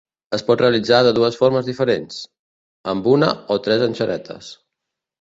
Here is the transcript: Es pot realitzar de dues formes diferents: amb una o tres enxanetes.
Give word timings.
Es 0.35 0.43
pot 0.45 0.63
realitzar 0.63 1.01
de 1.07 1.11
dues 1.17 1.37
formes 1.41 1.69
diferents: 1.69 2.17
amb 2.97 3.13
una 3.15 3.33
o 3.57 3.63
tres 3.69 3.89
enxanetes. 3.93 4.53